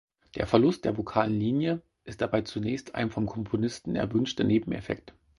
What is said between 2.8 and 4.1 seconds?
ein vom Komponisten